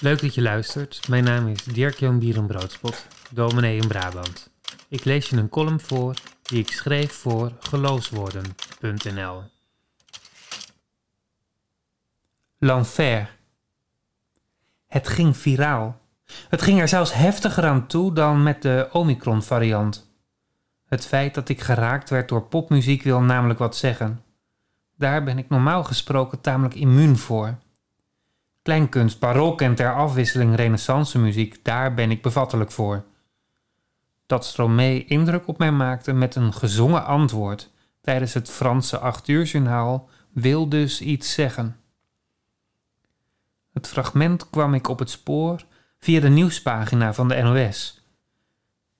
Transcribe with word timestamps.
Leuk 0.00 0.20
dat 0.20 0.34
je 0.34 0.42
luistert. 0.42 1.08
Mijn 1.08 1.24
naam 1.24 1.48
is 1.48 1.64
Dirk-Jan 1.64 2.18
Bierenbroodspot, 2.18 3.06
dominee 3.30 3.80
in 3.80 3.88
Brabant. 3.88 4.50
Ik 4.88 5.04
lees 5.04 5.28
je 5.28 5.36
een 5.36 5.48
column 5.48 5.80
voor 5.80 6.14
die 6.42 6.58
ik 6.58 6.70
schreef 6.70 7.12
voor 7.12 7.52
geloofswoorden.nl. 7.60 9.42
L'enfer. 12.58 13.36
Het 14.86 15.08
ging 15.08 15.36
viraal. 15.36 16.00
Het 16.48 16.62
ging 16.62 16.80
er 16.80 16.88
zelfs 16.88 17.12
heftiger 17.12 17.64
aan 17.64 17.86
toe 17.86 18.12
dan 18.12 18.42
met 18.42 18.62
de 18.62 18.88
Omicron-variant. 18.92 20.10
Het 20.86 21.06
feit 21.06 21.34
dat 21.34 21.48
ik 21.48 21.60
geraakt 21.60 22.10
werd 22.10 22.28
door 22.28 22.42
popmuziek 22.42 23.02
wil 23.02 23.20
namelijk 23.20 23.58
wat 23.58 23.76
zeggen. 23.76 24.22
Daar 24.96 25.24
ben 25.24 25.38
ik 25.38 25.48
normaal 25.48 25.84
gesproken 25.84 26.40
tamelijk 26.40 26.74
immuun 26.74 27.16
voor. 27.16 27.58
Kleinkunst, 28.66 29.18
barok 29.18 29.60
en 29.60 29.74
ter 29.74 29.94
afwisseling 29.94 30.54
renaissance 30.54 31.18
muziek, 31.18 31.64
daar 31.64 31.94
ben 31.94 32.10
ik 32.10 32.22
bevattelijk 32.22 32.72
voor. 32.72 33.04
Dat 34.26 34.44
Stromae 34.44 35.04
indruk 35.04 35.48
op 35.48 35.58
mij 35.58 35.72
maakte 35.72 36.12
met 36.12 36.34
een 36.34 36.52
gezongen 36.52 37.04
antwoord 37.04 37.70
tijdens 38.00 38.34
het 38.34 38.50
Franse 38.50 38.98
8 38.98 39.28
uur 39.28 39.70
wil 40.32 40.68
dus 40.68 41.00
iets 41.00 41.32
zeggen. 41.32 41.76
Het 43.72 43.88
fragment 43.88 44.50
kwam 44.50 44.74
ik 44.74 44.88
op 44.88 44.98
het 44.98 45.10
spoor 45.10 45.64
via 45.98 46.20
de 46.20 46.28
nieuwspagina 46.28 47.14
van 47.14 47.28
de 47.28 47.42
NOS. 47.42 48.06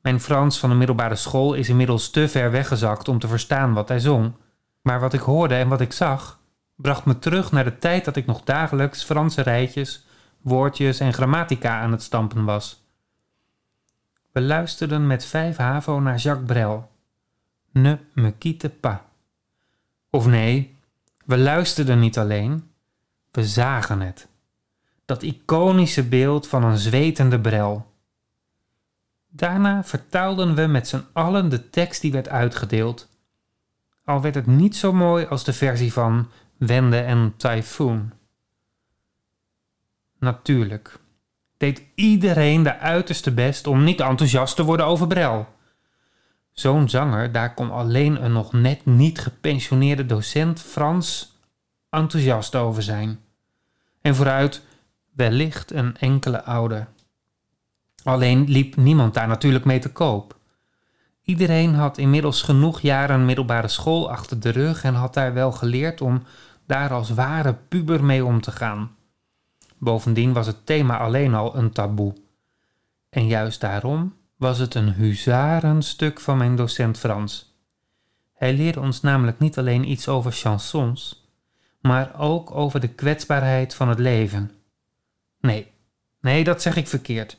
Mijn 0.00 0.20
Frans 0.20 0.58
van 0.58 0.70
de 0.70 0.76
middelbare 0.76 1.16
school 1.16 1.54
is 1.54 1.68
inmiddels 1.68 2.10
te 2.10 2.28
ver 2.28 2.50
weggezakt 2.50 3.08
om 3.08 3.18
te 3.18 3.28
verstaan 3.28 3.72
wat 3.72 3.88
hij 3.88 4.00
zong, 4.00 4.32
maar 4.80 5.00
wat 5.00 5.12
ik 5.12 5.20
hoorde 5.20 5.54
en 5.54 5.68
wat 5.68 5.80
ik 5.80 5.92
zag 5.92 6.40
bracht 6.82 7.04
me 7.04 7.18
terug 7.18 7.52
naar 7.52 7.64
de 7.64 7.78
tijd 7.78 8.04
dat 8.04 8.16
ik 8.16 8.26
nog 8.26 8.42
dagelijks 8.42 9.04
Franse 9.04 9.42
rijtjes, 9.42 10.06
woordjes 10.40 11.00
en 11.00 11.12
grammatica 11.12 11.80
aan 11.80 11.92
het 11.92 12.02
stampen 12.02 12.44
was. 12.44 12.84
We 14.32 14.40
luisterden 14.40 15.06
met 15.06 15.24
vijf 15.24 15.56
HAVO 15.56 16.00
naar 16.00 16.16
Jacques 16.16 16.46
Brel. 16.46 16.90
Ne 17.72 17.98
me 18.12 18.32
quitte 18.38 18.70
pas. 18.70 18.96
Of 20.10 20.26
nee, 20.26 20.76
we 21.24 21.38
luisterden 21.38 21.98
niet 21.98 22.18
alleen, 22.18 22.70
we 23.30 23.44
zagen 23.44 24.00
het. 24.00 24.28
Dat 25.04 25.22
iconische 25.22 26.08
beeld 26.08 26.48
van 26.48 26.64
een 26.64 26.78
zwetende 26.78 27.40
Brel. 27.40 27.90
Daarna 29.28 29.84
vertaalden 29.84 30.54
we 30.54 30.66
met 30.66 30.88
z'n 30.88 31.04
allen 31.12 31.48
de 31.48 31.70
tekst 31.70 32.00
die 32.00 32.12
werd 32.12 32.28
uitgedeeld. 32.28 33.08
Al 34.04 34.20
werd 34.20 34.34
het 34.34 34.46
niet 34.46 34.76
zo 34.76 34.92
mooi 34.92 35.26
als 35.26 35.44
de 35.44 35.52
versie 35.52 35.92
van 35.92 36.28
Wende 36.66 37.00
en 37.00 37.34
Typhoon. 37.36 38.12
Natuurlijk 40.18 40.98
deed 41.56 41.82
iedereen 41.94 42.62
de 42.62 42.78
uiterste 42.78 43.30
best 43.30 43.66
om 43.66 43.84
niet 43.84 44.00
enthousiast 44.00 44.56
te 44.56 44.64
worden 44.64 44.86
over 44.86 45.06
Brel. 45.06 45.48
Zo'n 46.52 46.88
zanger, 46.88 47.32
daar 47.32 47.54
kon 47.54 47.70
alleen 47.70 48.24
een 48.24 48.32
nog 48.32 48.52
net 48.52 48.86
niet 48.86 49.18
gepensioneerde 49.18 50.06
docent 50.06 50.60
Frans 50.60 51.36
enthousiast 51.90 52.54
over 52.54 52.82
zijn. 52.82 53.20
En 54.00 54.14
vooruit 54.14 54.62
wellicht 55.12 55.72
een 55.72 55.96
enkele 55.96 56.44
ouder. 56.44 56.88
Alleen 58.02 58.44
liep 58.48 58.76
niemand 58.76 59.14
daar 59.14 59.28
natuurlijk 59.28 59.64
mee 59.64 59.78
te 59.78 59.92
koop. 59.92 60.36
Iedereen 61.22 61.74
had 61.74 61.98
inmiddels 61.98 62.42
genoeg 62.42 62.80
jaren 62.80 63.24
middelbare 63.24 63.68
school 63.68 64.10
achter 64.10 64.40
de 64.40 64.50
rug 64.50 64.84
en 64.84 64.94
had 64.94 65.14
daar 65.14 65.34
wel 65.34 65.52
geleerd 65.52 66.00
om 66.00 66.22
daar 66.66 66.92
als 66.92 67.10
ware 67.10 67.54
puber 67.54 68.04
mee 68.04 68.24
om 68.24 68.40
te 68.40 68.52
gaan. 68.52 68.96
Bovendien 69.78 70.32
was 70.32 70.46
het 70.46 70.66
thema 70.66 70.98
alleen 70.98 71.34
al 71.34 71.56
een 71.56 71.72
taboe. 71.72 72.14
En 73.08 73.26
juist 73.26 73.60
daarom 73.60 74.14
was 74.36 74.58
het 74.58 74.74
een 74.74 74.92
huzarenstuk 74.92 76.20
van 76.20 76.38
mijn 76.38 76.56
docent 76.56 76.98
Frans. 76.98 77.56
Hij 78.34 78.54
leerde 78.54 78.80
ons 78.80 79.00
namelijk 79.00 79.38
niet 79.38 79.58
alleen 79.58 79.90
iets 79.90 80.08
over 80.08 80.32
chansons, 80.32 81.30
maar 81.80 82.18
ook 82.18 82.50
over 82.50 82.80
de 82.80 82.88
kwetsbaarheid 82.88 83.74
van 83.74 83.88
het 83.88 83.98
leven. 83.98 84.50
Nee, 85.40 85.72
nee, 86.20 86.44
dat 86.44 86.62
zeg 86.62 86.76
ik 86.76 86.88
verkeerd. 86.88 87.36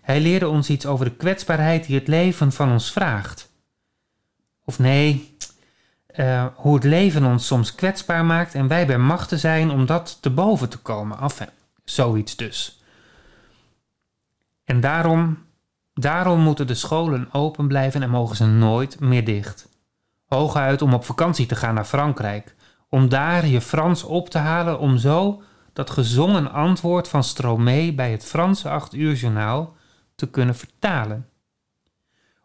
Hij 0.00 0.20
leerde 0.20 0.48
ons 0.48 0.70
iets 0.70 0.86
over 0.86 1.04
de 1.04 1.16
kwetsbaarheid 1.16 1.86
die 1.86 1.98
het 1.98 2.08
leven 2.08 2.52
van 2.52 2.70
ons 2.70 2.92
vraagt. 2.92 3.50
Of 4.64 4.78
nee, 4.78 5.34
uh, 6.18 6.46
hoe 6.54 6.74
het 6.74 6.84
leven 6.84 7.24
ons 7.24 7.46
soms 7.46 7.74
kwetsbaar 7.74 8.24
maakt 8.24 8.54
en 8.54 8.68
wij 8.68 8.86
bij 8.86 8.98
machten 8.98 9.38
zijn 9.38 9.70
om 9.70 9.86
dat 9.86 10.18
te 10.20 10.30
boven 10.30 10.68
te 10.68 10.78
komen. 10.78 11.18
Enfin, 11.20 11.48
zoiets 11.84 12.36
dus. 12.36 12.82
En 14.64 14.80
daarom, 14.80 15.38
daarom 15.94 16.40
moeten 16.40 16.66
de 16.66 16.74
scholen 16.74 17.28
open 17.32 17.68
blijven 17.68 18.02
en 18.02 18.10
mogen 18.10 18.36
ze 18.36 18.46
nooit 18.46 19.00
meer 19.00 19.24
dicht. 19.24 19.68
Hooguit 20.26 20.82
om 20.82 20.94
op 20.94 21.04
vakantie 21.04 21.46
te 21.46 21.56
gaan 21.56 21.74
naar 21.74 21.84
Frankrijk, 21.84 22.54
om 22.88 23.08
daar 23.08 23.46
je 23.46 23.60
Frans 23.60 24.02
op 24.02 24.30
te 24.30 24.38
halen, 24.38 24.78
om 24.78 24.96
zo 24.96 25.42
dat 25.72 25.90
gezongen 25.90 26.52
antwoord 26.52 27.08
van 27.08 27.24
Stromae 27.24 27.94
bij 27.94 28.10
het 28.10 28.24
Franse 28.24 28.68
8 28.68 28.94
uur 28.94 29.14
journaal 29.14 29.76
te 30.14 30.30
kunnen 30.30 30.54
vertalen. 30.54 31.28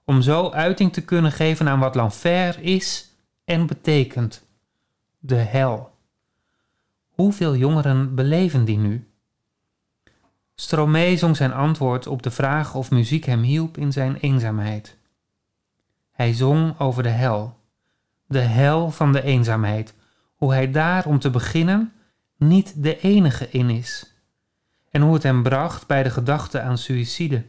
Om 0.05 0.21
zo 0.21 0.49
uiting 0.49 0.93
te 0.93 1.01
kunnen 1.01 1.31
geven 1.31 1.69
aan 1.69 1.79
wat 1.79 1.95
l'enfer 1.95 2.59
is 2.59 3.12
en 3.45 3.65
betekent 3.65 4.45
de 5.19 5.35
hel. 5.35 5.91
Hoeveel 7.09 7.55
jongeren 7.55 8.15
beleven 8.15 8.65
die 8.65 8.77
nu? 8.77 9.07
Stromae 10.55 11.17
zong 11.17 11.35
zijn 11.35 11.53
antwoord 11.53 12.07
op 12.07 12.23
de 12.23 12.31
vraag 12.31 12.75
of 12.75 12.91
muziek 12.91 13.25
hem 13.25 13.41
hielp 13.41 13.77
in 13.77 13.91
zijn 13.91 14.15
eenzaamheid. 14.15 14.97
Hij 16.11 16.33
zong 16.33 16.79
over 16.79 17.03
de 17.03 17.09
hel, 17.09 17.59
de 18.27 18.39
hel 18.39 18.91
van 18.91 19.11
de 19.11 19.21
eenzaamheid, 19.21 19.93
hoe 20.35 20.53
hij 20.53 20.71
daar 20.71 21.05
om 21.05 21.19
te 21.19 21.29
beginnen 21.29 21.93
niet 22.37 22.83
de 22.83 22.99
enige 22.99 23.49
in 23.49 23.69
is, 23.69 24.13
en 24.89 25.01
hoe 25.01 25.13
het 25.13 25.23
hem 25.23 25.43
bracht 25.43 25.87
bij 25.87 26.03
de 26.03 26.09
gedachte 26.09 26.61
aan 26.61 26.77
suïcide. 26.77 27.45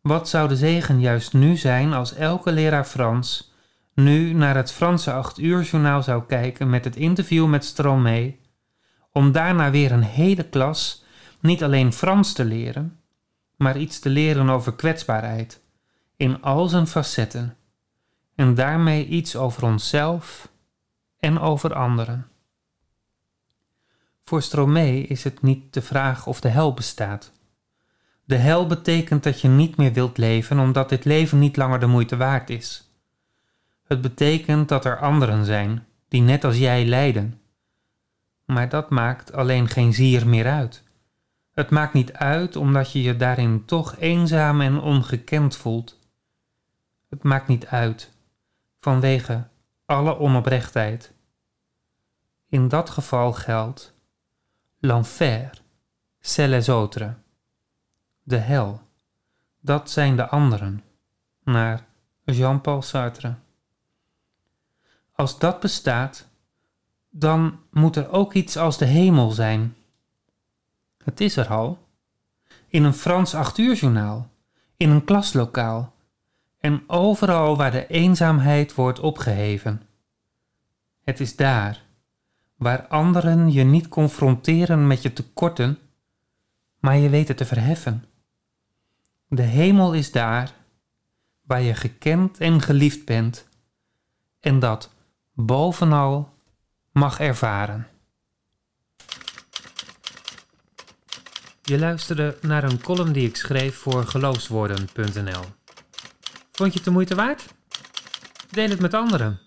Wat 0.00 0.28
zou 0.28 0.48
de 0.48 0.56
zegen 0.56 1.00
juist 1.00 1.32
nu 1.32 1.56
zijn 1.56 1.92
als 1.92 2.14
elke 2.14 2.52
leraar 2.52 2.84
Frans 2.84 3.53
nu 3.94 4.32
naar 4.32 4.56
het 4.56 4.72
Franse 4.72 5.12
8 5.12 5.38
uur 5.38 5.62
journaal 5.62 6.02
zou 6.02 6.24
kijken 6.26 6.70
met 6.70 6.84
het 6.84 6.96
interview 6.96 7.46
met 7.46 7.64
Stromae, 7.64 8.36
om 9.12 9.32
daarna 9.32 9.70
weer 9.70 9.92
een 9.92 10.02
hele 10.02 10.48
klas 10.48 11.04
niet 11.40 11.62
alleen 11.62 11.92
Frans 11.92 12.32
te 12.32 12.44
leren, 12.44 13.00
maar 13.56 13.78
iets 13.78 13.98
te 13.98 14.08
leren 14.08 14.48
over 14.48 14.74
kwetsbaarheid 14.74 15.62
in 16.16 16.42
al 16.42 16.68
zijn 16.68 16.86
facetten 16.86 17.56
en 18.34 18.54
daarmee 18.54 19.06
iets 19.06 19.36
over 19.36 19.64
onszelf 19.64 20.48
en 21.18 21.38
over 21.38 21.74
anderen. 21.74 22.28
Voor 24.24 24.42
Stromae 24.42 25.02
is 25.02 25.24
het 25.24 25.42
niet 25.42 25.74
de 25.74 25.82
vraag 25.82 26.26
of 26.26 26.40
de 26.40 26.48
hel 26.48 26.74
bestaat. 26.74 27.32
De 28.24 28.36
hel 28.36 28.66
betekent 28.66 29.22
dat 29.22 29.40
je 29.40 29.48
niet 29.48 29.76
meer 29.76 29.92
wilt 29.92 30.18
leven 30.18 30.58
omdat 30.58 30.88
dit 30.88 31.04
leven 31.04 31.38
niet 31.38 31.56
langer 31.56 31.80
de 31.80 31.86
moeite 31.86 32.16
waard 32.16 32.50
is. 32.50 32.93
Het 33.84 34.00
betekent 34.00 34.68
dat 34.68 34.84
er 34.84 34.98
anderen 34.98 35.44
zijn 35.44 35.86
die 36.08 36.22
net 36.22 36.44
als 36.44 36.58
jij 36.58 36.86
lijden. 36.86 37.40
Maar 38.44 38.68
dat 38.68 38.90
maakt 38.90 39.32
alleen 39.32 39.68
geen 39.68 39.92
zier 39.92 40.26
meer 40.26 40.46
uit. 40.46 40.82
Het 41.52 41.70
maakt 41.70 41.92
niet 41.92 42.12
uit 42.12 42.56
omdat 42.56 42.92
je 42.92 43.02
je 43.02 43.16
daarin 43.16 43.64
toch 43.64 43.96
eenzaam 43.96 44.60
en 44.60 44.80
ongekend 44.80 45.56
voelt. 45.56 45.98
Het 47.08 47.22
maakt 47.22 47.48
niet 47.48 47.66
uit 47.66 48.12
vanwege 48.80 49.48
alle 49.86 50.18
onoprechtheid. 50.18 51.12
In 52.48 52.68
dat 52.68 52.90
geval 52.90 53.32
geldt 53.32 53.94
l'enfer, 54.78 55.50
c'est 56.20 56.48
les 56.48 56.68
autres. 56.68 57.12
De 58.22 58.36
hel, 58.36 58.80
dat 59.60 59.90
zijn 59.90 60.16
de 60.16 60.28
anderen. 60.28 60.82
Naar 61.44 61.86
Jean-Paul 62.24 62.82
Sartre. 62.82 63.34
Als 65.14 65.38
dat 65.38 65.60
bestaat, 65.60 66.28
dan 67.10 67.58
moet 67.70 67.96
er 67.96 68.10
ook 68.10 68.34
iets 68.34 68.56
als 68.56 68.78
de 68.78 68.84
hemel 68.84 69.30
zijn. 69.30 69.76
Het 71.04 71.20
is 71.20 71.36
er 71.36 71.46
al. 71.46 71.78
In 72.68 72.84
een 72.84 72.94
Frans 72.94 73.34
acht 73.34 73.58
in 74.76 74.90
een 74.90 75.04
klaslokaal 75.04 75.94
en 76.58 76.82
overal 76.86 77.56
waar 77.56 77.70
de 77.70 77.86
eenzaamheid 77.86 78.74
wordt 78.74 79.00
opgeheven. 79.00 79.82
Het 81.04 81.20
is 81.20 81.36
daar, 81.36 81.84
waar 82.56 82.86
anderen 82.86 83.52
je 83.52 83.64
niet 83.64 83.88
confronteren 83.88 84.86
met 84.86 85.02
je 85.02 85.12
tekorten, 85.12 85.78
maar 86.78 86.96
je 86.96 87.08
weten 87.08 87.36
te 87.36 87.44
verheffen. 87.44 88.04
De 89.28 89.42
hemel 89.42 89.92
is 89.92 90.12
daar, 90.12 90.54
waar 91.42 91.62
je 91.62 91.74
gekend 91.74 92.38
en 92.38 92.60
geliefd 92.60 93.04
bent, 93.04 93.48
en 94.40 94.58
dat 94.58 94.93
bovenal 95.34 96.32
mag 96.92 97.20
ervaren. 97.20 97.88
Je 101.62 101.78
luisterde 101.78 102.38
naar 102.40 102.64
een 102.64 102.80
column 102.80 103.12
die 103.12 103.28
ik 103.28 103.36
schreef 103.36 103.76
voor 103.76 104.06
geloofswoorden.nl. 104.06 105.42
Vond 106.52 106.72
je 106.72 106.76
het 106.76 106.84
de 106.84 106.90
moeite 106.90 107.14
waard? 107.14 107.54
Deel 108.50 108.68
het 108.68 108.80
met 108.80 108.94
anderen. 108.94 109.43